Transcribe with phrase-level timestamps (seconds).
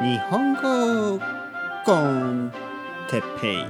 [0.00, 1.18] 日本語
[1.84, 2.52] コン
[3.10, 3.64] テッペイ。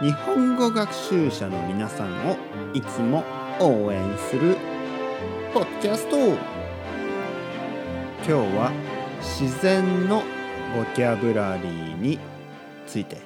[0.00, 2.36] 日本語学習者の皆さんを
[2.72, 3.22] いつも
[3.60, 4.56] 応援する
[5.52, 6.16] ポッキャスト。
[6.16, 6.36] 今
[8.24, 8.72] 日は
[9.20, 10.22] 自然の
[10.74, 12.18] ボキャブラリーに
[12.86, 13.18] ついて。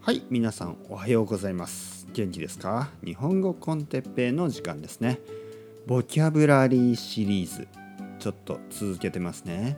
[0.00, 2.06] はい皆さんおはようございます。
[2.14, 2.88] 元気ですか？
[3.04, 5.20] 日本語コンテッペイの時間ですね。
[5.86, 7.68] ボキャブラリーシリーズ。
[8.18, 9.76] ちょっと続けてますね。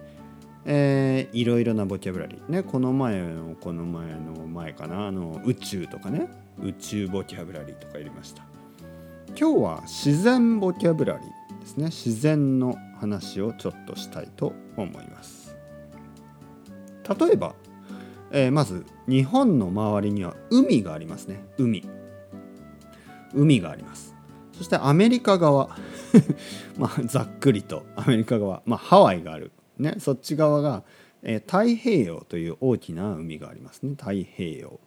[0.64, 2.48] えー、いろいろなボキャブラリー。
[2.48, 5.08] ねこの前のこの前の前かな。
[5.08, 6.28] あの宇宙とかね。
[6.62, 8.44] 宇宙ボキャブラリーとか入れました。
[9.36, 11.86] 今日は自然ボキャブラリーですね。
[11.86, 15.56] 自然の話をちょっとしたいと思います。
[17.18, 17.56] 例えば、
[18.30, 21.44] えー、まず日本の周りには海がありますね。
[21.58, 21.84] 海。
[23.34, 24.15] 海があります。
[24.56, 25.76] そしてアメリカ側。
[26.78, 27.84] まあざっくりと。
[27.94, 30.82] アメリカ側、まあ、ハワイがある、ね、そっち側が、
[31.22, 33.90] えー、太平洋という大きな海がありますね。
[33.90, 34.80] 太平洋。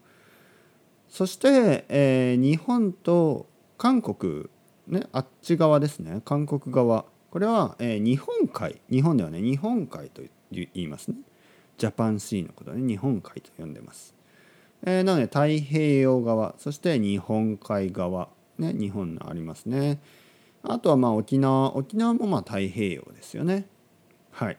[1.08, 4.48] そして、えー、日本と韓国、
[4.88, 6.22] ね、あっち側ですね。
[6.26, 7.06] 韓国側。
[7.30, 8.81] これは、えー、日本海。
[8.89, 11.17] 日本ではね日本海と言いますね。
[11.78, 14.14] ジャパンシーのこと、ね、日本海と呼んでます、
[14.83, 16.56] えー、なので太平洋側。
[16.58, 18.30] そして日本海側。
[18.59, 19.99] ね日本のありますね。
[20.61, 23.65] あとはまあ沖縄沖縄もまあ太平洋ですよね。
[24.31, 24.57] はい。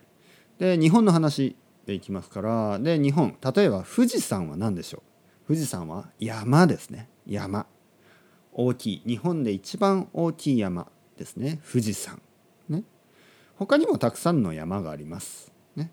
[0.58, 1.56] で日本の話
[1.86, 5.02] でいきますからで日本例えば富士山は何でしょ
[5.44, 5.46] う？
[5.48, 7.08] 富士山は山ですね。
[7.26, 7.66] 山。
[8.52, 9.02] 大きい。
[9.06, 11.60] 日本で一番大きい山ですね。
[11.70, 12.20] 富士山。
[12.68, 12.84] ね。
[13.56, 15.52] 他にもたくさんの山があります。
[15.76, 15.90] ね。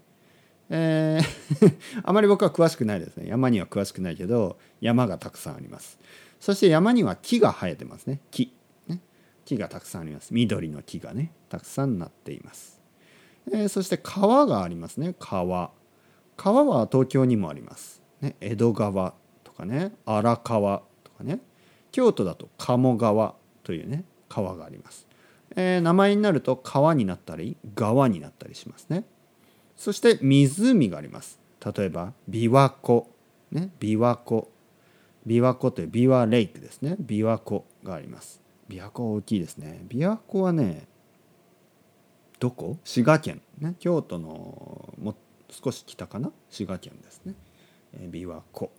[0.70, 3.28] えー あまり僕は詳しくないですね。
[3.28, 6.00] 山には詳しくないけど山がたくさんあります。
[6.40, 8.22] そして山には木が生えてますね。
[8.32, 8.54] 木。
[8.88, 9.02] ね。
[9.46, 10.34] 木がたくさんあります。
[10.34, 12.82] 緑の木がねたくさんなっています、
[13.52, 15.16] えー、そして川がありますね。
[15.20, 15.72] 川。
[16.36, 19.94] 川は東京にもあります、ね、江戸川とかね。
[20.06, 21.40] 荒川とかね。
[21.92, 25.08] 京都だと鴨川というね川があります、
[25.56, 29.04] えー、名前になると川になったり川になったりしますね。
[29.76, 31.40] そして湖があります。
[31.64, 33.10] 例えば琵琶湖。
[33.52, 33.72] ね。
[33.80, 34.52] 琵琶湖
[35.28, 36.96] 琵琶湖という琵琶レイクですね。
[37.06, 38.42] 琵琶湖があります。
[38.70, 39.82] 琵琶湖大きいですね。
[39.90, 40.88] 琵琶湖はね
[42.40, 42.78] どこ？
[42.86, 43.42] 滋賀県。
[43.60, 45.16] ね京都のも
[45.50, 46.32] 少し北かな？
[46.50, 47.34] 滋賀県ですね、
[47.94, 48.72] え、琵琶湖。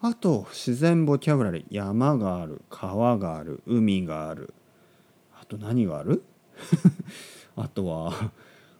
[0.00, 1.64] あと自然ボキャブラリー。
[1.70, 4.54] 山がある川がある海がある。
[5.40, 6.22] あと何がある？
[7.56, 8.30] あとは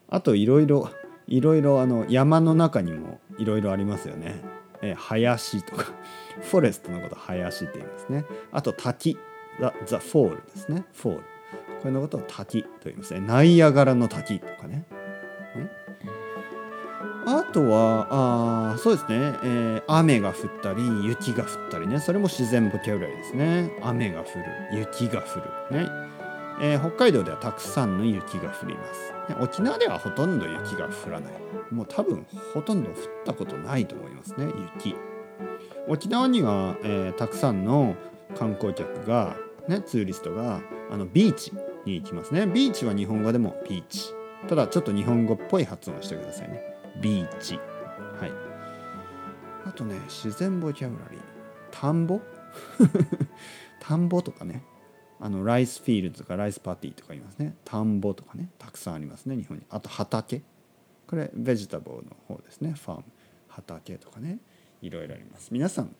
[0.08, 0.88] あといろいろ
[1.26, 4.40] いろいろあの山の中にもいろいろありますよね。
[4.84, 5.86] え、林とか
[6.42, 8.24] forest のこと林って言いますね。
[8.52, 9.18] あと滝
[9.60, 10.84] the the fall ですね。
[10.92, 11.24] fall。
[11.80, 13.14] これのことを滝と言います。
[13.14, 14.84] ねナイアガラの滝とかね。
[17.26, 21.98] あとはあそうですね、えー、雨が降ったり雪が降ったりね。
[21.98, 23.70] それも自然ボキャブラリーですね。
[23.82, 25.40] 雨が降る雪が降
[25.70, 25.88] るね、
[26.60, 29.12] えー、北海道ではたくさんの雪が降ります。
[29.40, 31.32] 沖縄ではほとんど雪が降らない。
[31.70, 34.94] もう多分ほとんど降ったことないと思いますね雪。
[35.88, 37.96] 沖縄には、えー、たくさんの
[38.38, 39.36] 観光客が
[39.68, 40.60] ねツーリストが
[40.90, 41.52] あのビーチ
[41.84, 42.46] に行きますね。
[42.46, 44.14] ビーチは日本語でもビーチ。
[44.48, 46.62] ただちょっと日本語っぽい発音してくださいね。
[47.00, 47.56] ビーチ。
[48.20, 48.32] はい。
[49.66, 51.20] あとね自然ボキャブラリー。
[51.70, 52.20] 田んぼ？
[53.80, 54.62] 田んぼとかね。
[55.24, 57.54] あのライスフィールドとかライスパーティーとか言いますね。
[57.64, 59.64] 田んぼとかねたくさんありますね日本に。
[59.70, 60.42] あと畑。
[61.06, 62.74] これベジタブルの方ですね。
[62.76, 63.04] ファーム。
[63.48, 64.36] 畑とかね
[64.82, 65.48] いろいろあります。
[65.50, 65.96] 皆さん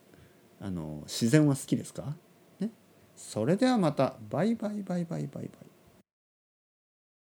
[0.61, 2.15] あの自然は好きですか、
[2.61, 2.69] ね、
[3.17, 5.49] それではまたバイバイバイバイバイバイ。